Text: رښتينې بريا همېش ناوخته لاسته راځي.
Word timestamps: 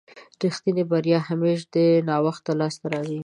رښتينې 0.43 0.83
بريا 0.91 1.19
همېش 1.29 1.59
ناوخته 2.09 2.51
لاسته 2.59 2.85
راځي. 2.93 3.19